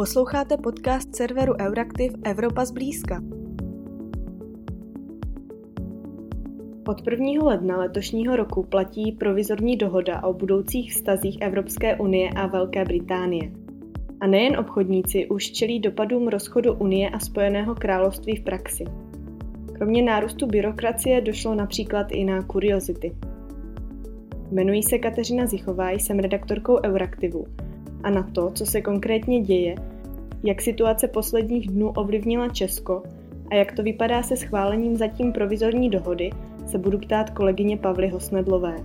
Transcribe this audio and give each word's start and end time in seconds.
Posloucháte 0.00 0.56
podcast 0.56 1.16
serveru 1.16 1.52
Euraktiv 1.60 2.12
Evropa 2.24 2.64
zblízka. 2.64 3.22
Od 6.88 7.06
1. 7.10 7.44
ledna 7.44 7.76
letošního 7.76 8.36
roku 8.36 8.62
platí 8.62 9.12
provizorní 9.12 9.76
dohoda 9.76 10.22
o 10.24 10.32
budoucích 10.32 10.92
vztazích 10.92 11.38
Evropské 11.40 11.96
unie 11.96 12.30
a 12.30 12.46
Velké 12.46 12.84
Británie. 12.84 13.52
A 14.20 14.26
nejen 14.26 14.56
obchodníci 14.56 15.28
už 15.28 15.50
čelí 15.50 15.80
dopadům 15.80 16.28
rozchodu 16.28 16.74
Unie 16.74 17.10
a 17.10 17.18
Spojeného 17.18 17.74
království 17.74 18.36
v 18.36 18.44
praxi. 18.44 18.84
Kromě 19.72 20.02
nárůstu 20.02 20.46
byrokracie 20.46 21.20
došlo 21.20 21.54
například 21.54 22.06
i 22.12 22.24
na 22.24 22.42
kuriozity. 22.42 23.16
Jmenuji 24.50 24.82
se 24.82 24.98
Kateřina 24.98 25.46
Zichová, 25.46 25.90
jsem 25.90 26.18
redaktorkou 26.18 26.78
Euraktivu 26.84 27.46
a 28.02 28.10
na 28.10 28.22
to, 28.22 28.50
co 28.50 28.66
se 28.66 28.80
konkrétně 28.80 29.40
děje, 29.40 29.74
jak 30.44 30.60
situace 30.62 31.08
posledních 31.08 31.68
dnů 31.68 31.90
ovlivnila 31.90 32.48
Česko 32.48 33.02
a 33.50 33.54
jak 33.54 33.72
to 33.76 33.82
vypadá 33.82 34.22
se 34.22 34.36
schválením 34.36 34.96
zatím 34.96 35.32
provizorní 35.32 35.90
dohody, 35.90 36.30
se 36.66 36.78
budu 36.78 36.98
ptát 36.98 37.30
kolegyně 37.30 37.76
Pavly 37.76 38.08
Hosnedlové. 38.08 38.76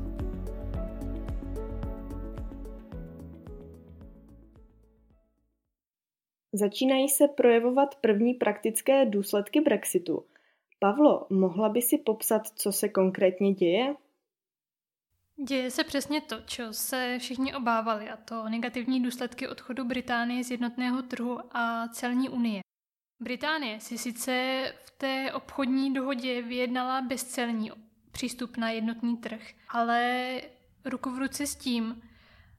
Začínají 6.53 7.09
se 7.09 7.27
projevovat 7.27 7.95
první 8.01 8.33
praktické 8.33 9.05
důsledky 9.05 9.61
Brexitu. 9.61 10.23
Pavlo, 10.79 11.25
mohla 11.29 11.69
by 11.69 11.81
si 11.81 11.97
popsat, 11.97 12.47
co 12.47 12.71
se 12.71 12.89
konkrétně 12.89 13.53
děje? 13.53 13.95
Děje 15.43 15.71
se 15.71 15.83
přesně 15.83 16.21
to, 16.21 16.41
co 16.45 16.63
se 16.71 17.17
všichni 17.19 17.55
obávali, 17.55 18.09
a 18.09 18.17
to 18.17 18.49
negativní 18.49 19.03
důsledky 19.03 19.47
odchodu 19.47 19.85
Británie 19.85 20.43
z 20.43 20.51
jednotného 20.51 21.01
trhu 21.01 21.39
a 21.57 21.87
celní 21.87 22.29
unie. 22.29 22.61
Británie 23.19 23.79
si 23.79 23.97
sice 23.97 24.63
v 24.85 24.91
té 24.91 25.33
obchodní 25.33 25.93
dohodě 25.93 26.41
vyjednala 26.41 27.01
bezcelní 27.01 27.71
přístup 28.11 28.57
na 28.57 28.69
jednotný 28.69 29.17
trh, 29.17 29.41
ale 29.69 30.41
ruku 30.85 31.11
v 31.11 31.17
ruce 31.17 31.47
s 31.47 31.55
tím 31.55 32.01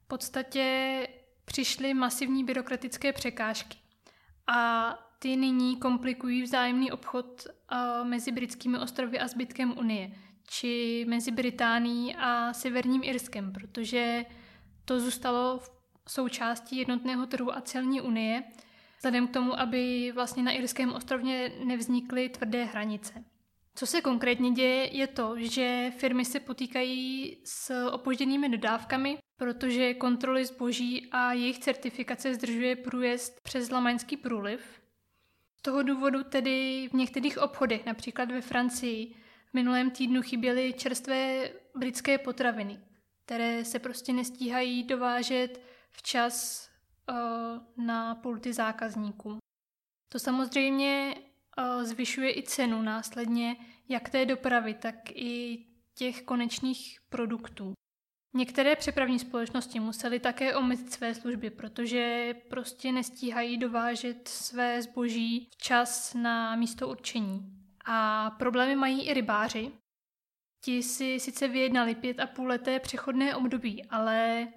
v 0.04 0.08
podstatě 0.08 1.08
přišly 1.44 1.94
masivní 1.94 2.44
byrokratické 2.44 3.12
překážky. 3.12 3.78
A 4.46 4.90
ty 5.18 5.36
nyní 5.36 5.76
komplikují 5.76 6.42
vzájemný 6.42 6.92
obchod 6.92 7.46
mezi 8.02 8.32
britskými 8.32 8.78
ostrovy 8.78 9.18
a 9.18 9.28
zbytkem 9.28 9.78
Unie 9.78 10.10
či 10.46 11.04
mezi 11.08 11.30
Británií 11.30 12.16
a 12.18 12.52
Severním 12.52 13.04
Irskem, 13.04 13.52
protože 13.52 14.24
to 14.84 15.00
zůstalo 15.00 15.58
v 15.58 15.70
součástí 16.08 16.76
jednotného 16.76 17.26
trhu 17.26 17.56
a 17.56 17.60
celní 17.60 18.00
unie, 18.00 18.44
vzhledem 18.96 19.28
k 19.28 19.32
tomu, 19.32 19.60
aby 19.60 20.12
vlastně 20.14 20.42
na 20.42 20.52
Irském 20.52 20.92
ostrovně 20.92 21.52
nevznikly 21.64 22.28
tvrdé 22.28 22.64
hranice. 22.64 23.24
Co 23.74 23.86
se 23.86 24.00
konkrétně 24.00 24.50
děje, 24.50 24.96
je 24.96 25.06
to, 25.06 25.34
že 25.38 25.92
firmy 25.96 26.24
se 26.24 26.40
potýkají 26.40 27.36
s 27.44 27.88
opožděnými 27.90 28.48
dodávkami, 28.48 29.18
protože 29.36 29.94
kontroly 29.94 30.44
zboží 30.44 31.08
a 31.10 31.32
jejich 31.32 31.58
certifikace 31.58 32.34
zdržuje 32.34 32.76
průjezd 32.76 33.40
přes 33.40 33.70
Lamaňský 33.70 34.16
průliv. 34.16 34.80
Z 35.58 35.62
toho 35.62 35.82
důvodu 35.82 36.22
tedy 36.24 36.88
v 36.90 36.94
některých 36.94 37.38
obchodech, 37.38 37.86
například 37.86 38.30
ve 38.30 38.40
Francii, 38.40 39.14
minulém 39.52 39.90
týdnu 39.90 40.22
chyběly 40.22 40.72
čerstvé 40.72 41.50
britské 41.74 42.18
potraviny, 42.18 42.80
které 43.24 43.64
se 43.64 43.78
prostě 43.78 44.12
nestíhají 44.12 44.82
dovážet 44.82 45.60
včas 45.90 46.68
uh, 47.10 47.86
na 47.86 48.14
pulty 48.14 48.52
zákazníků. 48.52 49.38
To 50.08 50.18
samozřejmě 50.18 51.14
uh, 51.58 51.82
zvyšuje 51.82 52.38
i 52.38 52.42
cenu 52.42 52.82
následně 52.82 53.56
jak 53.88 54.08
té 54.08 54.26
dopravy, 54.26 54.74
tak 54.74 55.10
i 55.10 55.64
těch 55.94 56.22
konečných 56.22 56.98
produktů. 57.08 57.72
Některé 58.34 58.76
přepravní 58.76 59.18
společnosti 59.18 59.80
musely 59.80 60.20
také 60.20 60.56
omezit 60.56 60.92
své 60.92 61.14
služby, 61.14 61.50
protože 61.50 62.34
prostě 62.48 62.92
nestíhají 62.92 63.56
dovážet 63.56 64.28
své 64.28 64.82
zboží 64.82 65.48
včas 65.52 66.14
na 66.14 66.56
místo 66.56 66.88
určení. 66.88 67.65
A 67.86 68.30
problémy 68.30 68.76
mají 68.76 69.02
i 69.02 69.14
rybáři. 69.14 69.72
Ti 70.64 70.82
si 70.82 71.20
sice 71.20 71.48
vyjednali 71.48 71.94
pět 71.94 72.20
a 72.20 72.26
půl 72.26 72.48
leté 72.48 72.80
přechodné 72.80 73.36
období, 73.36 73.84
ale 73.84 74.48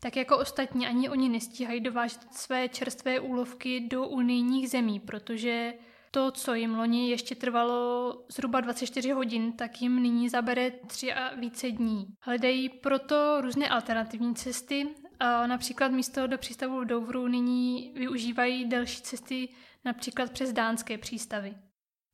tak 0.00 0.16
jako 0.16 0.38
ostatní 0.38 0.86
ani 0.86 1.08
oni 1.08 1.28
nestíhají 1.28 1.80
dovážet 1.80 2.34
své 2.34 2.68
čerstvé 2.68 3.20
úlovky 3.20 3.80
do 3.80 4.08
unijních 4.08 4.70
zemí, 4.70 5.00
protože 5.00 5.74
to, 6.10 6.30
co 6.30 6.54
jim 6.54 6.74
loni 6.74 7.10
ještě 7.10 7.34
trvalo 7.34 8.14
zhruba 8.28 8.60
24 8.60 9.10
hodin, 9.10 9.52
tak 9.52 9.82
jim 9.82 10.02
nyní 10.02 10.28
zabere 10.28 10.70
tři 10.70 11.12
a 11.12 11.34
více 11.34 11.70
dní. 11.70 12.06
Hledají 12.20 12.68
proto 12.68 13.40
různé 13.40 13.68
alternativní 13.68 14.34
cesty. 14.34 14.88
A 15.20 15.46
například 15.46 15.88
místo 15.88 16.26
do 16.26 16.38
přístavu 16.38 16.80
v 16.80 16.84
Douvru 16.84 17.28
nyní 17.28 17.92
využívají 17.94 18.64
delší 18.64 19.02
cesty 19.02 19.48
například 19.84 20.32
přes 20.32 20.52
dánské 20.52 20.98
přístavy. 20.98 21.54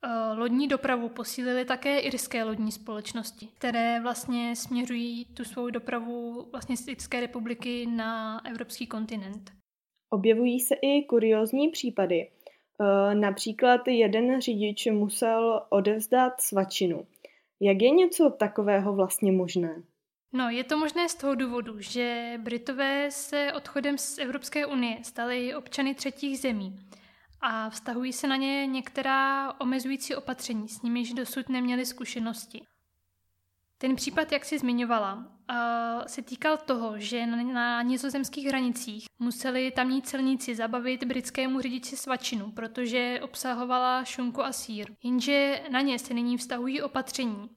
Eh, 0.05 0.33
lodní 0.39 0.69
dopravu 0.69 1.09
posílily 1.09 1.65
také 1.65 1.99
irské 1.99 2.45
lodní 2.45 2.73
společnosti, 2.73 3.49
které 3.59 4.01
vlastně 4.01 4.57
směřují 4.57 5.25
tu 5.25 5.45
svou 5.45 5.71
dopravu 5.71 6.47
vlastně 6.53 6.77
z 6.77 6.89
Irské 6.89 7.21
republiky 7.21 7.87
na 7.87 8.41
evropský 8.47 8.87
kontinent. 8.87 9.53
Objevují 10.11 10.61
se 10.61 10.75
i 10.75 11.05
kuriozní 11.05 11.69
případy. 11.69 12.31
Eh, 12.81 13.15
například 13.15 13.89
jeden 13.89 14.41
řidič 14.41 14.87
musel 14.87 15.63
odevzdat 15.69 16.41
svačinu. 16.41 17.07
Jak 17.61 17.83
je 17.83 17.91
něco 17.91 18.31
takového 18.31 18.95
vlastně 18.95 19.33
možné? 19.33 19.83
No, 20.33 20.49
je 20.51 20.65
to 20.65 20.77
možné 20.77 21.09
z 21.09 21.15
toho 21.15 21.35
důvodu, 21.35 21.81
že 21.81 22.33
Britové 22.43 23.11
se 23.11 23.53
odchodem 23.57 23.99
z 23.99 24.19
Evropské 24.19 24.67
unie 24.67 24.99
stali 25.03 25.55
občany 25.55 25.95
třetích 25.95 26.39
zemí 26.39 26.79
a 27.43 27.71
vztahují 27.71 28.13
se 28.13 28.27
na 28.27 28.37
ně 28.37 28.67
některá 28.67 29.53
omezující 29.61 30.15
opatření, 30.15 30.69
s 30.69 30.83
nimiž 30.83 31.13
dosud 31.13 31.49
neměli 31.49 31.87
zkušenosti. 31.87 32.63
Ten 33.79 33.97
případ, 33.97 34.33
jak 34.33 34.45
si 34.45 34.59
zmiňovala, 34.59 35.25
se 36.07 36.23
týkal 36.23 36.57
toho, 36.57 36.99
že 36.99 37.27
na 37.27 37.83
nizozemských 37.83 38.47
hranicích 38.47 39.07
museli 39.19 39.71
tamní 39.71 40.03
celníci 40.03 40.55
zabavit 40.55 41.05
britskému 41.05 41.61
řidiči 41.61 41.97
svačinu, 41.97 42.51
protože 42.51 43.21
obsahovala 43.23 44.05
šunku 44.05 44.43
a 44.43 44.53
sír. 44.53 44.95
Jenže 45.03 45.63
na 45.71 45.81
ně 45.81 45.99
se 45.99 46.15
nyní 46.15 46.37
vztahují 46.37 46.83
opatření. 46.83 47.51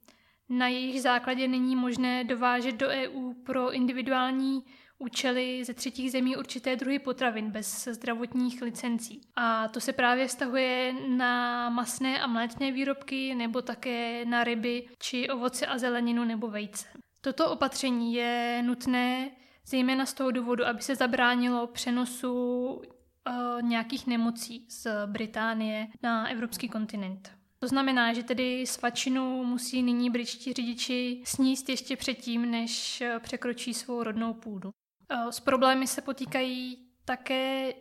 Na 0.50 0.68
jejich 0.68 1.02
základě 1.02 1.48
není 1.48 1.76
možné 1.76 2.24
dovážet 2.24 2.76
do 2.76 2.88
EU 2.88 3.34
pro 3.34 3.72
individuální 3.72 4.64
účely 4.98 5.64
ze 5.66 5.74
třetích 5.74 6.12
zemí 6.12 6.38
určité 6.38 6.76
druhy 6.76 7.00
potravin 7.00 7.52
bez 7.52 7.88
zdravotních 7.92 8.62
licencí. 8.62 9.22
A 9.36 9.68
to 9.68 9.80
se 9.80 9.94
právě 9.94 10.28
vztahuje 10.28 10.94
na 11.10 11.70
masné 11.70 12.20
a 12.22 12.28
mléčné 12.28 12.72
výrobky 12.72 13.36
nebo 13.36 13.62
také 13.62 14.26
na 14.26 14.44
ryby 14.44 14.88
či 15.00 15.30
ovoce 15.30 15.66
a 15.66 15.78
zeleninu 15.78 16.24
nebo 16.24 16.48
vejce. 16.48 16.88
Toto 17.22 17.52
opatření 17.52 18.14
je 18.14 18.64
nutné 18.66 19.32
zejména 19.66 20.06
z 20.06 20.14
toho 20.14 20.32
důvodu, 20.32 20.66
aby 20.66 20.82
se 20.82 20.96
zabránilo 20.96 21.68
přenosu 21.68 22.32
uh, 22.68 23.62
nějakých 23.62 24.08
nemocí 24.08 24.66
z 24.70 24.88
Británie 25.06 25.88
na 26.04 26.30
evropský 26.30 26.70
kontinent. 26.70 27.32
To 27.60 27.68
znamená, 27.68 28.14
že 28.14 28.24
tedy 28.24 28.68
svačinu 28.68 29.44
musí 29.44 29.84
nyní 29.84 30.10
britští 30.10 30.54
řidiči 30.54 31.22
sníst 31.26 31.70
ještě 31.70 31.96
předtím, 31.96 32.52
než 32.52 33.04
překročí 33.20 33.74
svou 33.74 34.04
rodnou 34.04 34.34
půdu. 34.34 34.70
Eh, 35.10 35.32
s 35.32 35.40
problémy 35.40 35.88
se 35.88 36.02
potýkají 36.02 36.78
také 37.06 37.74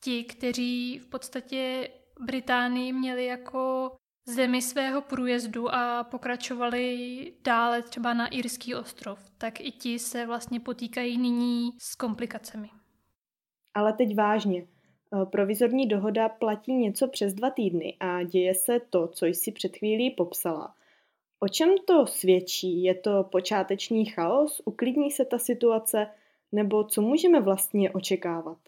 ti, 0.00 0.24
kteří 0.24 0.98
v 0.98 1.06
podstatě 1.06 1.88
Británii 2.20 2.92
měli 2.92 3.24
jako 3.24 3.92
zemi 4.26 4.62
svého 4.62 5.00
průjezdu 5.02 5.74
a 5.74 6.04
pokračovali 6.04 7.32
dále 7.44 7.82
třeba 7.82 8.14
na 8.14 8.26
Irský 8.26 8.74
ostrov, 8.74 9.30
tak 9.38 9.60
i 9.60 9.70
ti 9.70 9.98
se 9.98 10.26
vlastně 10.26 10.60
potýkají 10.60 11.18
nyní 11.18 11.70
s 11.78 11.94
komplikacemi. 11.94 12.70
Ale 13.74 13.92
teď 13.92 14.16
vážně. 14.16 14.66
Eh, 15.14 15.26
provizorní 15.26 15.86
dohoda 15.86 16.28
platí 16.28 16.72
něco 16.72 17.08
přes 17.08 17.34
dva 17.34 17.50
týdny 17.50 17.96
a 18.00 18.22
děje 18.22 18.54
se 18.54 18.80
to, 18.90 19.08
co 19.08 19.26
jsi 19.26 19.52
před 19.52 19.76
chvílí 19.76 20.10
popsala. 20.10 20.74
O 21.40 21.48
čem 21.48 21.68
to 21.86 22.06
svědčí? 22.06 22.82
Je 22.82 22.94
to 22.94 23.24
počáteční 23.24 24.04
chaos? 24.04 24.62
Uklidní 24.64 25.10
se 25.10 25.24
ta 25.24 25.38
situace? 25.38 26.06
Nebo 26.52 26.84
co 26.84 27.02
můžeme 27.02 27.40
vlastně 27.40 27.90
očekávat? 27.90 28.58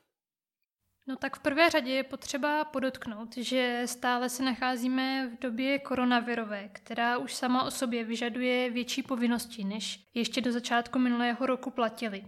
No 1.06 1.17
tak 1.17 1.37
v 1.37 1.40
prvé 1.40 1.70
řadě 1.70 1.93
je 1.93 2.02
potřeba 2.02 2.64
podotknout, 2.64 3.37
že 3.37 3.82
stále 3.87 4.29
se 4.29 4.44
nacházíme 4.44 5.29
v 5.29 5.38
době 5.40 5.79
koronavirové, 5.79 6.69
která 6.73 7.19
už 7.19 7.34
sama 7.34 7.64
o 7.64 7.70
sobě 7.70 8.05
vyžaduje 8.05 8.70
větší 8.70 9.02
povinnosti, 9.02 9.64
než 9.64 10.06
ještě 10.14 10.40
do 10.40 10.52
začátku 10.52 10.99
minulého 10.99 11.46
roku 11.46 11.70
platily. 11.70 12.25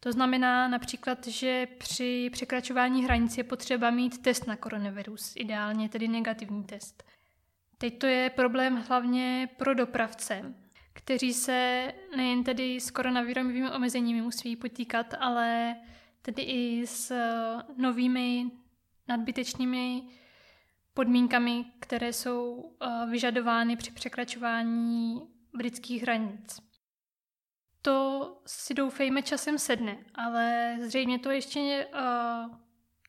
To 0.00 0.12
znamená 0.12 0.68
například, 0.68 1.26
že 1.26 1.66
při 1.78 2.30
překračování 2.32 3.04
hranic 3.04 3.38
je 3.38 3.44
potřeba 3.44 3.90
mít 3.90 4.22
test 4.22 4.46
na 4.46 4.56
koronavirus, 4.56 5.32
ideálně 5.36 5.88
tedy 5.88 6.08
negativní 6.08 6.64
test. 6.64 7.04
Teď 7.78 7.98
to 7.98 8.06
je 8.06 8.30
problém 8.30 8.84
hlavně 8.88 9.48
pro 9.56 9.74
dopravce, 9.74 10.54
kteří 10.94 11.32
se 11.32 11.92
nejen 12.16 12.44
tedy 12.44 12.80
s 12.80 12.90
koronavirovými 12.90 13.70
omezeními 13.70 14.22
musí 14.22 14.56
potýkat, 14.56 15.14
ale 15.20 15.76
tedy 16.22 16.42
i 16.42 16.86
s 16.86 17.12
novými 17.76 18.50
nadbytečnými 19.08 20.02
podmínkami, 20.94 21.64
které 21.80 22.12
jsou 22.12 22.72
eh, 22.80 23.06
vyžadovány 23.10 23.76
při 23.76 23.90
překračování 23.90 25.22
britských 25.54 26.02
hranic. 26.02 26.60
To 27.82 28.30
si 28.46 28.74
doufejme 28.74 29.22
časem 29.22 29.58
sedne, 29.58 29.96
ale 30.14 30.76
zřejmě 30.80 31.18
to 31.18 31.30
ještě 31.30 31.86
uh, 31.94 32.56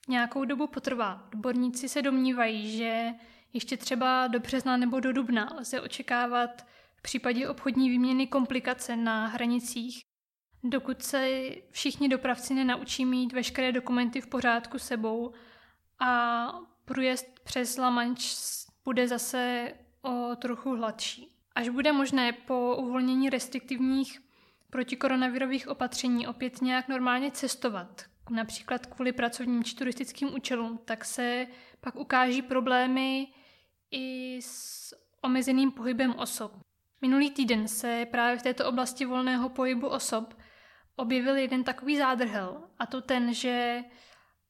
nějakou 0.08 0.46
dobu 0.46 0.68
potrvá. 0.68 1.28
Odborníci 1.34 1.90
se 1.90 2.02
domnívají, 2.02 2.78
že 2.78 3.14
ještě 3.54 3.78
třeba 3.78 4.28
do 4.28 4.40
března 4.40 4.78
nebo 4.78 5.00
do 5.00 5.14
dubna 5.14 5.54
lze 5.60 5.82
očekávat 5.82 6.66
případě 7.06 7.50
obchodní 7.50 7.90
výměny 7.90 8.28
komplikace 8.28 8.96
na 8.96 9.28
hranicích, 9.28 10.02
dokud 10.64 11.04
se 11.04 11.50
všichni 11.72 12.10
dopravci 12.10 12.54
nenaučí 12.54 13.06
mít 13.06 13.34
veškeré 13.34 13.72
dokumenty 13.72 14.22
v 14.22 14.28
pořádku 14.28 14.80
sebou 14.80 15.34
a 16.00 16.48
průjezd 16.86 17.40
přes 17.44 17.78
La 17.78 17.90
Manche 17.90 18.36
bude 18.86 19.08
zase 19.08 19.74
o 20.02 20.36
trochu 20.36 20.76
hladší. 20.76 21.30
Až 21.56 21.70
bude 21.70 21.92
možné 21.92 22.32
po 22.32 22.76
uvolnění 22.80 23.30
restriktivních 23.30 24.22
protikoronavirových 24.70 25.68
opatření 25.68 26.28
opět 26.28 26.62
nějak 26.62 26.88
normálně 26.88 27.32
cestovat, 27.32 28.06
například 28.30 28.86
kvůli 28.86 29.12
pracovním 29.12 29.64
či 29.64 29.76
turistickým 29.76 30.34
účelům, 30.34 30.80
tak 30.86 31.06
se 31.06 31.48
pak 31.82 31.96
ukáží 31.96 32.42
problémy 32.42 33.28
i 33.92 34.38
s 34.42 34.94
omezeným 35.22 35.72
pohybem 35.72 36.16
osob. 36.18 36.66
Minulý 37.02 37.32
týden 37.32 37.68
se 37.68 38.08
právě 38.12 38.38
v 38.38 38.44
této 38.44 38.70
oblasti 38.70 39.06
volného 39.06 39.50
pohybu 39.50 39.88
osob 39.88 40.34
objevil 40.96 41.36
jeden 41.36 41.64
takový 41.64 41.98
zádrhel, 41.98 42.64
a 42.80 42.86
to 42.86 43.02
ten, 43.02 43.34
že 43.34 43.84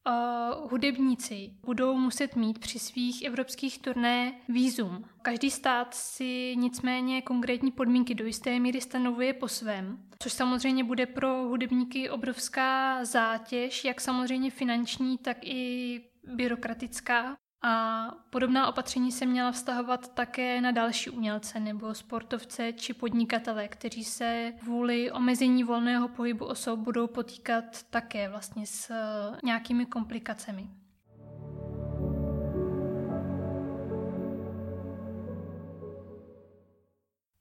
uh, 0.07 0.71
hudebníci 0.71 1.51
budou 1.65 1.97
muset 1.97 2.35
mít 2.35 2.59
při 2.59 2.79
svých 2.79 3.21
evropských 3.21 3.81
turné 3.81 4.33
výzum. 4.49 5.05
Každý 5.21 5.51
stát 5.51 5.93
si 5.93 6.55
nicméně 6.57 7.21
konkrétní 7.21 7.71
podmínky 7.71 8.15
do 8.15 8.25
jisté 8.25 8.59
míry 8.59 8.81
stanovuje 8.81 9.33
po 9.33 9.47
svém, 9.47 10.09
což 10.19 10.33
samozřejmě 10.33 10.83
bude 10.83 11.05
pro 11.05 11.43
hudebníky 11.43 12.09
obrovská 12.09 13.05
zátěž, 13.05 13.85
jak 13.85 14.01
samozřejmě 14.01 14.51
finanční, 14.51 15.17
tak 15.17 15.37
i 15.41 16.01
byrokratická. 16.23 17.37
A 17.67 18.11
podobná 18.29 18.67
opatření 18.67 19.11
se 19.11 19.25
měla 19.25 19.51
vztahovat 19.51 20.13
také 20.13 20.61
na 20.61 20.71
další 20.71 21.09
umělce 21.09 21.59
nebo 21.59 21.93
sportovce 21.93 22.73
či 22.73 22.93
podnikatele, 22.93 23.67
kteří 23.67 24.03
se 24.03 24.53
kvůli 24.59 25.11
omezení 25.11 25.63
volného 25.63 26.07
pohybu 26.07 26.45
osob 26.45 26.79
budou 26.79 27.07
potýkat 27.07 27.83
také 27.89 28.29
vlastně 28.29 28.67
s 28.67 28.89
eh, 28.89 29.37
nějakými 29.43 29.85
komplikacemi. 29.85 30.69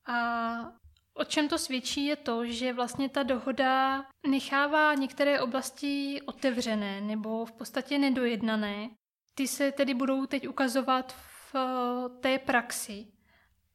A 0.07 0.85
O 1.17 1.25
čem 1.25 1.49
to 1.49 1.59
svědčí 1.59 2.07
je 2.07 2.17
to, 2.17 2.47
že 2.47 2.73
vlastně 2.73 3.09
ta 3.09 3.23
dohoda 3.23 4.05
nechává 4.27 4.95
některé 4.95 5.41
oblasti 5.41 6.23
otevřené 6.27 7.01
nebo 7.01 7.47
v 7.47 7.53
podstatě 7.53 7.99
nedojednané 7.99 8.91
ty 9.35 9.49
se 9.49 9.73
tedy 9.73 9.95
budou 9.95 10.27
teď 10.27 10.49
ukazovat 10.49 11.13
v 11.13 11.55
eh, 11.55 12.09
té 12.21 12.39
praxi 12.39 13.07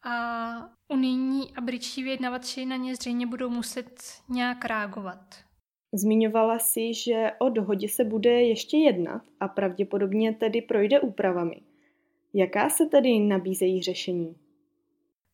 a 0.04 0.70
unijní 0.88 1.56
a 1.56 1.62
britští 1.62 2.04
vyjednavači 2.04 2.66
na 2.66 2.76
ně 2.76 2.96
zřejmě 2.96 3.28
budou 3.28 3.50
muset 3.50 4.02
nějak 4.30 4.66
reagovat. 4.66 5.36
Zmiňovala 5.94 6.60
si, 6.60 6.94
že 6.94 7.32
o 7.40 7.50
dohodě 7.50 7.90
se 7.90 8.04
bude 8.04 8.30
ještě 8.30 8.78
jednat 8.78 9.22
a 9.40 9.48
pravděpodobně 9.48 10.34
tedy 10.34 10.62
projde 10.62 11.00
úpravami. 11.00 11.62
Jaká 12.34 12.70
se 12.70 12.86
tedy 12.86 13.20
nabízejí 13.20 13.82
řešení? 13.82 14.36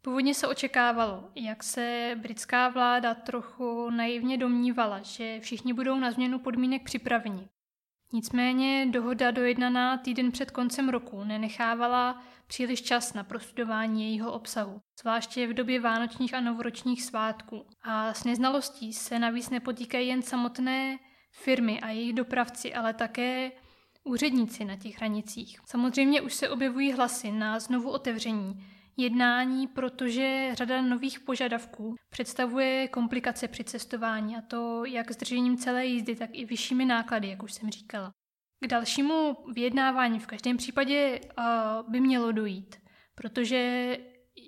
Původně 0.01 0.33
se 0.33 0.47
očekávalo, 0.47 1.29
jak 1.35 1.63
se 1.63 2.15
britská 2.21 2.69
vláda 2.69 3.13
trochu 3.13 3.89
naivně 3.89 4.37
domnívala, 4.37 5.01
že 5.01 5.39
všichni 5.39 5.73
budou 5.73 5.99
na 5.99 6.11
změnu 6.11 6.39
podmínek 6.39 6.83
připraveni. 6.83 7.47
Nicméně 8.13 8.85
dohoda 8.85 9.31
dojednaná 9.31 9.97
týden 9.97 10.31
před 10.31 10.51
koncem 10.51 10.89
roku 10.89 11.23
nenechávala 11.23 12.23
příliš 12.47 12.81
čas 12.81 13.13
na 13.13 13.23
prostudování 13.23 14.03
jejího 14.03 14.31
obsahu, 14.31 14.81
zvláště 15.01 15.47
v 15.47 15.53
době 15.53 15.79
vánočních 15.79 16.33
a 16.33 16.41
novoročních 16.41 17.03
svátků. 17.03 17.67
A 17.81 18.13
s 18.13 18.23
neznalostí 18.23 18.93
se 18.93 19.19
navíc 19.19 19.49
nepotýkají 19.49 20.07
jen 20.07 20.21
samotné 20.21 20.97
firmy 21.31 21.81
a 21.81 21.89
jejich 21.89 22.13
dopravci, 22.13 22.73
ale 22.73 22.93
také 22.93 23.51
úředníci 24.03 24.65
na 24.65 24.75
těch 24.75 24.97
hranicích. 24.97 25.59
Samozřejmě 25.65 26.21
už 26.21 26.33
se 26.33 26.49
objevují 26.49 26.91
hlasy 26.91 27.31
na 27.31 27.59
znovu 27.59 27.89
otevření 27.89 28.65
jednání, 28.97 29.67
protože 29.67 30.49
řada 30.53 30.81
nových 30.81 31.19
požadavků 31.19 31.95
představuje 32.09 32.87
komplikace 32.87 33.47
při 33.47 33.63
cestování 33.63 34.37
a 34.37 34.41
to 34.41 34.85
jak 34.85 35.11
s 35.11 35.17
držením 35.17 35.57
celé 35.57 35.85
jízdy, 35.85 36.15
tak 36.15 36.29
i 36.33 36.45
vyššími 36.45 36.85
náklady, 36.85 37.27
jak 37.27 37.43
už 37.43 37.53
jsem 37.53 37.69
říkala. 37.69 38.11
K 38.63 38.67
dalšímu 38.67 39.37
vyjednávání 39.53 40.19
v 40.19 40.27
každém 40.27 40.57
případě 40.57 41.19
uh, 41.37 41.91
by 41.91 41.99
mělo 41.99 42.31
dojít, 42.31 42.75
protože, 43.15 43.97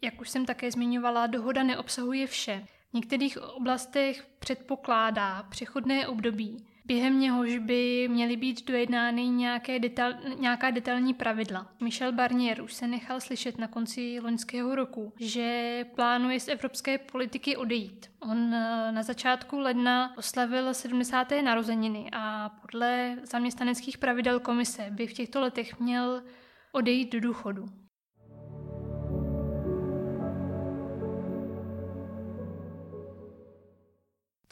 jak 0.04 0.22
už 0.22 0.30
jsem 0.30 0.46
také 0.46 0.72
zmiňovala, 0.72 1.28
dohoda 1.28 1.64
neobsahuje 1.64 2.28
vše. 2.28 2.66
V 2.90 2.94
některých 2.94 3.38
oblastech 3.42 4.28
předpokládá 4.40 5.44
přechodné 5.44 6.08
období, 6.08 6.68
během 6.88 7.20
něhož 7.20 7.58
by 7.58 8.08
měly 8.12 8.36
být 8.36 8.68
dojednány 8.68 9.28
nějaké 9.28 9.80
detail, 9.80 10.14
nějaká 10.40 10.72
detailní 10.72 11.14
pravidla. 11.14 11.68
Michel 11.80 12.12
Barnier 12.12 12.62
už 12.62 12.74
se 12.74 12.88
nechal 12.88 13.22
slyšet 13.22 13.58
na 13.58 13.68
konci 13.68 14.20
loňského 14.20 14.76
roku, 14.76 15.14
že 15.20 15.86
plánuje 15.96 16.40
z 16.40 16.48
evropské 16.48 16.98
politiky 16.98 17.58
odejít. 17.58 18.12
On 18.20 18.54
eh, 18.54 18.92
na 18.92 19.04
začátku 19.04 19.60
ledna 19.60 20.18
oslavil 20.18 20.74
70. 20.74 21.28
narozeniny 21.44 22.10
a 22.14 22.50
podle 22.50 23.18
zaměstnaneckých 23.24 23.98
pravidel 23.98 24.40
komise 24.40 24.88
by 24.90 25.08
v 25.08 25.14
těchto 25.14 25.42
letech 25.42 25.80
měl 25.80 26.24
odejít 26.72 27.14
do 27.14 27.20
důchodu. 27.20 27.66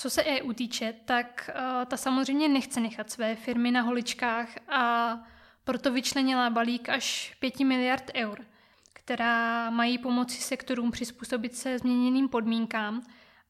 Co 0.06 0.10
se 0.10 0.24
EU 0.24 0.54
týče, 0.54 0.94
tak 1.06 1.50
uh, 1.56 1.86
ta 1.86 1.98
samozřejmě 1.98 2.48
nechce 2.48 2.80
nechat 2.80 3.10
své 3.10 3.36
firmy 3.36 3.72
na 3.72 3.82
holičkách 3.82 4.50
a 4.70 5.18
proto 5.64 5.92
vyčlenila 5.92 6.50
balík 6.50 6.90
až 6.90 7.36
5 7.40 7.60
miliard 7.60 8.12
eur, 8.16 8.46
která 8.94 9.70
mají 9.70 9.98
pomoci 9.98 10.42
sektorům 10.42 10.92
přizpůsobit 10.92 11.56
se 11.56 11.80
změněným 11.80 12.30
podmínkám 12.30 13.02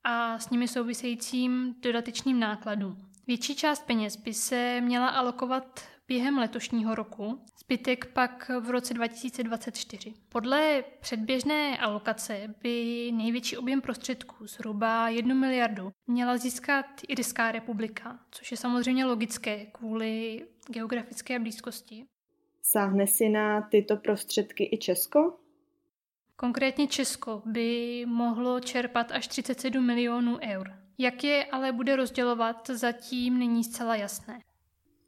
a 0.04 0.40
s 0.40 0.50
nimi 0.50 0.68
souvisejícím 0.68 1.76
dodatečným 1.82 2.40
nákladům. 2.40 2.98
Větší 3.28 3.56
část 3.56 3.86
peněz 3.86 4.16
by 4.16 4.34
se 4.34 4.82
měla 4.82 5.08
alokovat 5.08 5.82
během 6.08 6.38
letošního 6.38 6.96
roku, 6.96 7.40
zbytek 7.60 8.06
pak 8.06 8.52
v 8.60 8.70
roce 8.70 8.94
2024. 8.94 10.14
Podle 10.30 10.84
předběžné 11.00 11.78
alokace 11.78 12.56
by 12.64 13.12
největší 13.14 13.58
objem 13.58 13.82
prostředků, 13.82 14.48
zhruba 14.48 15.10
1 15.10 15.36
miliardu, 15.36 15.92
měla 16.08 16.38
získat 16.38 16.86
Irská 17.08 17.52
republika, 17.52 18.20
což 18.32 18.52
je 18.52 18.58
samozřejmě 18.58 19.06
logické 19.06 19.66
kvůli 19.66 20.46
geografické 20.68 21.40
blízkosti. 21.40 22.06
Sáhne 22.62 23.08
si 23.08 23.30
na 23.30 23.62
tyto 23.62 23.98
prostředky 23.98 24.70
i 24.72 24.78
Česko? 24.78 25.40
Konkrétně 26.36 26.88
Česko 26.88 27.42
by 27.46 28.06
mohlo 28.08 28.60
čerpat 28.60 29.12
až 29.12 29.28
37 29.28 29.86
milionů 29.86 30.38
eur. 30.42 30.74
Jak 30.98 31.24
je 31.24 31.46
ale 31.46 31.72
bude 31.72 31.96
rozdělovat, 31.96 32.70
zatím 32.70 33.40
není 33.40 33.64
zcela 33.64 33.96
jasné. 33.96 34.40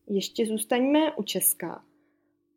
Ještě 0.08 0.46
zůstaňme 0.46 1.12
u 1.12 1.24
Česka. 1.24 1.84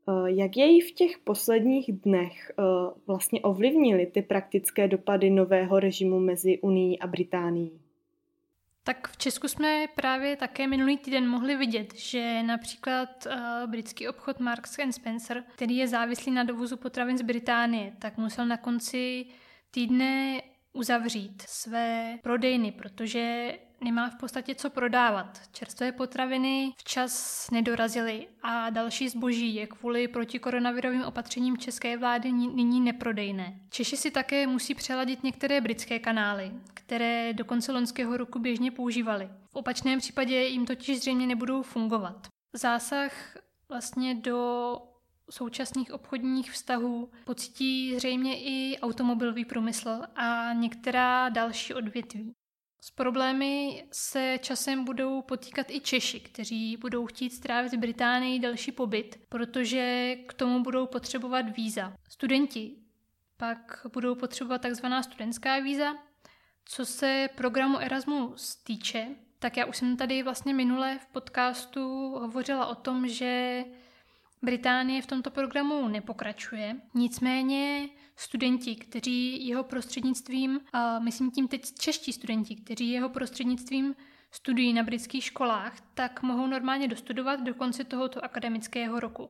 Eh, 0.08 0.30
jak 0.30 0.56
jej 0.56 0.80
v 0.80 0.92
těch 0.92 1.18
posledních 1.18 1.92
dnech 1.92 2.50
eh, 2.50 2.62
vlastně 3.06 3.40
ovlivnily 3.40 4.06
ty 4.06 4.22
praktické 4.22 4.88
dopady 4.88 5.30
nového 5.30 5.80
režimu 5.80 6.20
mezi 6.20 6.58
Unii 6.58 6.98
a 6.98 7.06
Británií? 7.06 7.80
Tak 8.84 9.08
v 9.08 9.16
Česku 9.16 9.48
jsme 9.48 9.86
právě 9.94 10.36
také 10.36 10.66
minulý 10.66 10.98
týden 10.98 11.28
mohli 11.28 11.56
vidět, 11.56 11.94
že 11.94 12.42
například 12.42 13.08
uh, 13.26 13.70
britský 13.70 14.08
obchod 14.08 14.40
Marks 14.40 14.78
and 14.78 14.92
Spencer, 14.92 15.44
který 15.54 15.76
je 15.76 15.88
závislý 15.88 16.32
na 16.32 16.44
dovozu 16.44 16.76
potravin 16.76 17.18
z 17.18 17.22
Británie, 17.22 17.92
tak 17.98 18.18
musel 18.18 18.46
na 18.46 18.56
konci 18.56 19.26
týdne 19.70 20.42
uzavřít 20.72 21.42
své 21.42 22.18
prodejny, 22.22 22.72
protože 22.72 23.52
nemá 23.80 24.10
v 24.10 24.14
podstatě 24.16 24.54
co 24.54 24.70
prodávat. 24.70 25.40
Čerstvé 25.52 25.92
potraviny 25.92 26.72
včas 26.76 27.46
nedorazily 27.50 28.28
a 28.42 28.70
další 28.70 29.08
zboží 29.08 29.54
je 29.54 29.66
kvůli 29.66 30.08
protikoronavirovým 30.08 31.02
opatřením 31.02 31.58
české 31.58 31.96
vlády 31.96 32.32
nyní 32.32 32.80
neprodejné. 32.80 33.60
Češi 33.70 33.96
si 33.96 34.10
také 34.10 34.46
musí 34.46 34.74
přeladit 34.74 35.24
některé 35.24 35.60
britské 35.60 35.98
kanály, 35.98 36.52
které 36.74 37.32
do 37.32 37.44
konce 37.44 37.72
loňského 37.72 38.16
roku 38.16 38.38
běžně 38.38 38.70
používali. 38.70 39.28
V 39.50 39.56
opačném 39.56 39.98
případě 39.98 40.44
jim 40.44 40.66
totiž 40.66 40.98
zřejmě 40.98 41.26
nebudou 41.26 41.62
fungovat. 41.62 42.26
Zásah 42.52 43.36
vlastně 43.68 44.14
do 44.14 44.76
současných 45.30 45.92
obchodních 45.92 46.52
vztahů 46.52 47.10
pocítí 47.24 47.94
zřejmě 47.96 48.40
i 48.40 48.78
automobilový 48.80 49.44
průmysl 49.44 50.00
a 50.16 50.52
některá 50.52 51.28
další 51.28 51.74
odvětví. 51.74 52.32
S 52.82 52.90
problémy 52.90 53.84
se 53.92 54.38
časem 54.42 54.84
budou 54.84 55.22
potýkat 55.22 55.70
i 55.70 55.80
Češi, 55.80 56.20
kteří 56.20 56.76
budou 56.76 57.06
chtít 57.06 57.30
strávit 57.30 57.72
v 57.72 57.76
Británii 57.76 58.38
další 58.38 58.72
pobyt, 58.72 59.20
protože 59.28 60.16
k 60.26 60.34
tomu 60.34 60.62
budou 60.62 60.86
potřebovat 60.86 61.56
víza. 61.56 61.92
Studenti 62.08 62.76
pak 63.36 63.86
budou 63.92 64.14
potřebovat 64.14 64.62
takzvaná 64.62 65.02
studentská 65.02 65.58
víza. 65.58 65.94
Co 66.64 66.86
se 66.86 67.28
programu 67.36 67.78
Erasmus 67.78 68.56
týče, 68.56 69.06
tak 69.38 69.56
já 69.56 69.64
už 69.64 69.76
jsem 69.76 69.96
tady 69.96 70.22
vlastně 70.22 70.54
minule 70.54 70.98
v 70.98 71.06
podcastu 71.06 71.80
hovořila 72.18 72.66
o 72.66 72.74
tom, 72.74 73.08
že 73.08 73.64
Británie 74.42 75.02
v 75.02 75.06
tomto 75.06 75.30
programu 75.30 75.88
nepokračuje, 75.88 76.76
nicméně 76.94 77.88
studenti, 78.20 78.76
kteří 78.76 79.46
jeho 79.46 79.64
prostřednictvím, 79.64 80.60
a 80.72 80.98
myslím 80.98 81.30
tím 81.30 81.48
teď 81.48 81.74
čeští 81.78 82.12
studenti, 82.12 82.56
kteří 82.56 82.90
jeho 82.90 83.08
prostřednictvím 83.08 83.94
studují 84.30 84.72
na 84.72 84.82
britských 84.82 85.24
školách, 85.24 85.80
tak 85.94 86.22
mohou 86.22 86.46
normálně 86.46 86.88
dostudovat 86.88 87.40
do 87.40 87.54
konce 87.54 87.84
tohoto 87.84 88.24
akademického 88.24 89.00
roku. 89.00 89.28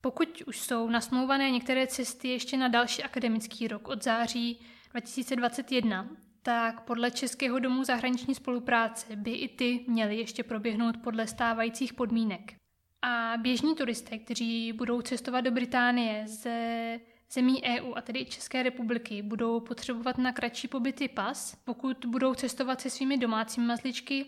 Pokud 0.00 0.42
už 0.46 0.60
jsou 0.60 0.88
nasmlouvané 0.88 1.50
některé 1.50 1.86
cesty 1.86 2.28
ještě 2.28 2.56
na 2.56 2.68
další 2.68 3.02
akademický 3.02 3.68
rok 3.68 3.88
od 3.88 4.04
září 4.04 4.60
2021, 4.90 6.08
tak 6.42 6.80
podle 6.80 7.10
Českého 7.10 7.58
domu 7.58 7.84
zahraniční 7.84 8.34
spolupráce 8.34 9.16
by 9.16 9.32
i 9.32 9.48
ty 9.48 9.84
měly 9.88 10.16
ještě 10.16 10.42
proběhnout 10.42 10.96
podle 10.96 11.26
stávajících 11.26 11.94
podmínek. 11.94 12.54
A 13.02 13.34
běžní 13.36 13.74
turisté, 13.74 14.18
kteří 14.18 14.72
budou 14.72 15.02
cestovat 15.02 15.44
do 15.44 15.50
Británie 15.50 16.28
ze 16.28 17.00
zemí 17.32 17.62
EU 17.64 17.92
a 17.94 18.00
tedy 18.00 18.24
České 18.24 18.62
republiky, 18.62 19.22
budou 19.22 19.60
potřebovat 19.60 20.18
na 20.18 20.32
kratší 20.32 20.68
pobyty 20.68 21.08
pas. 21.08 21.56
Pokud 21.64 22.04
budou 22.06 22.34
cestovat 22.34 22.80
se 22.80 22.90
svými 22.90 23.18
domácími 23.18 23.66
mazličky, 23.66 24.26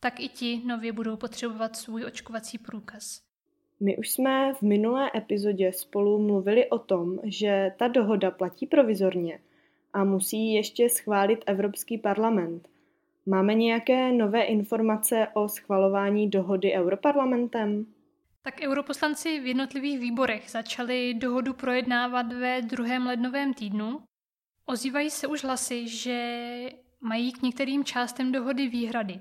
tak 0.00 0.20
i 0.20 0.28
ti 0.28 0.62
nově 0.66 0.92
budou 0.92 1.16
potřebovat 1.16 1.76
svůj 1.76 2.04
očkovací 2.04 2.58
průkaz. 2.58 3.22
My 3.80 3.96
už 3.96 4.10
jsme 4.10 4.54
v 4.54 4.62
minulé 4.62 5.10
epizodě 5.14 5.72
spolu 5.72 6.18
mluvili 6.18 6.70
o 6.70 6.78
tom, 6.78 7.18
že 7.24 7.72
ta 7.78 7.88
dohoda 7.88 8.30
platí 8.30 8.66
provizorně 8.66 9.38
a 9.92 10.04
musí 10.04 10.52
ještě 10.52 10.88
schválit 10.88 11.44
Evropský 11.46 11.98
parlament. 11.98 12.68
Máme 13.26 13.54
nějaké 13.54 14.12
nové 14.12 14.42
informace 14.42 15.26
o 15.34 15.48
schvalování 15.48 16.30
dohody 16.30 16.72
Europarlamentem? 16.72 17.86
Tak 18.44 18.60
europoslanci 18.60 19.40
v 19.40 19.46
jednotlivých 19.46 19.98
výborech 19.98 20.50
začali 20.50 21.14
dohodu 21.14 21.54
projednávat 21.54 22.32
ve 22.32 22.62
druhém 22.62 23.06
lednovém 23.06 23.54
týdnu. 23.54 24.02
Ozývají 24.66 25.10
se 25.10 25.26
už 25.26 25.44
hlasy, 25.44 25.88
že 25.88 26.70
mají 27.00 27.32
k 27.32 27.42
některým 27.42 27.84
částem 27.84 28.32
dohody 28.32 28.68
výhrady. 28.68 29.20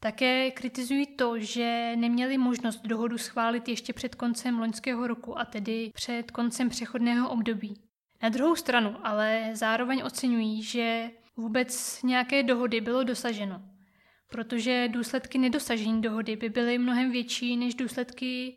Také 0.00 0.50
kritizují 0.50 1.06
to, 1.06 1.38
že 1.38 1.92
neměli 1.96 2.38
možnost 2.38 2.82
dohodu 2.82 3.18
schválit 3.18 3.68
ještě 3.68 3.92
před 3.92 4.14
koncem 4.14 4.58
loňského 4.58 5.06
roku, 5.06 5.38
a 5.38 5.44
tedy 5.44 5.90
před 5.94 6.30
koncem 6.30 6.68
přechodného 6.68 7.30
období. 7.30 7.74
Na 8.22 8.28
druhou 8.28 8.56
stranu 8.56 8.96
ale 9.02 9.50
zároveň 9.52 10.02
oceňují, 10.04 10.62
že 10.62 11.10
vůbec 11.36 12.02
nějaké 12.02 12.42
dohody 12.42 12.80
bylo 12.80 13.04
dosaženo 13.04 13.73
protože 14.34 14.88
důsledky 14.88 15.38
nedosažení 15.38 16.02
dohody 16.02 16.36
by 16.36 16.48
byly 16.48 16.78
mnohem 16.78 17.10
větší 17.10 17.56
než 17.56 17.74
důsledky 17.74 18.56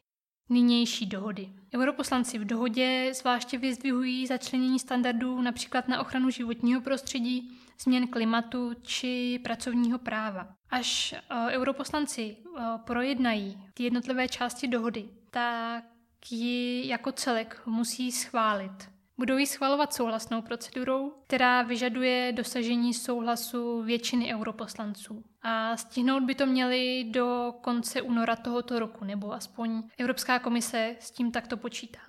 nynější 0.49 1.05
dohody. 1.05 1.49
Europoslanci 1.75 2.39
v 2.39 2.45
dohodě 2.45 3.11
zvláště 3.13 3.57
vyzdvihují 3.57 4.27
začlenění 4.27 4.79
standardů 4.79 5.41
například 5.41 5.87
na 5.87 6.01
ochranu 6.01 6.29
životního 6.29 6.81
prostředí, 6.81 7.57
změn 7.83 8.07
klimatu 8.07 8.73
či 8.81 9.39
pracovního 9.43 9.99
práva. 9.99 10.47
Až 10.69 11.15
uh, 11.31 11.47
europoslanci 11.47 12.35
uh, 12.45 12.59
projednají 12.77 13.57
ty 13.73 13.83
jednotlivé 13.83 14.27
části 14.27 14.67
dohody, 14.67 15.09
tak 15.31 15.83
ji 16.31 16.87
jako 16.87 17.11
celek 17.11 17.61
musí 17.65 18.11
schválit. 18.11 18.96
Budou 19.19 19.37
ji 19.37 19.47
schvalovat 19.47 19.93
souhlasnou 19.93 20.41
procedurou, 20.41 21.11
která 21.27 21.61
vyžaduje 21.61 22.31
dosažení 22.31 22.93
souhlasu 22.93 23.83
většiny 23.83 24.35
europoslanců. 24.35 25.23
A 25.41 25.77
stihnout 25.77 26.23
by 26.23 26.35
to 26.35 26.45
měli 26.45 27.03
do 27.11 27.53
konce 27.61 28.01
února 28.01 28.35
tohoto 28.35 28.79
roku, 28.79 29.05
nebo 29.05 29.33
aspoň 29.33 29.83
Evropská 29.97 30.39
komise 30.39 30.95
s 30.99 31.11
tím 31.11 31.31
takto 31.31 31.57
počítá. 31.57 31.99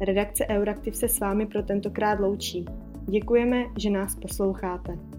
Redakce 0.00 0.46
Euraktiv 0.46 0.96
se 0.96 1.08
s 1.08 1.20
vámi 1.20 1.46
pro 1.46 1.62
tentokrát 1.62 2.20
loučí. 2.20 2.64
Děkujeme, 3.08 3.64
že 3.78 3.90
nás 3.90 4.14
posloucháte. 4.14 5.15